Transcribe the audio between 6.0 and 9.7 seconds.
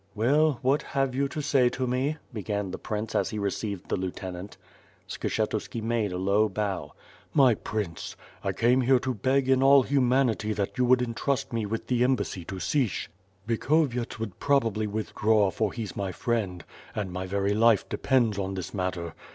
a low bow. "My Prince! I came here to beg in